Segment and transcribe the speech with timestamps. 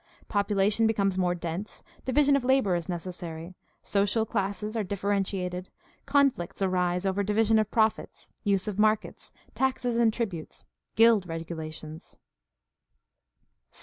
[0.27, 3.53] Popu lation becomes more dense; division of labor is necessary;
[3.83, 5.69] social classes are differentiated;
[6.07, 12.17] conflicts arise over divi sion of profits, use of markets, taxes and tributes, guild regulations.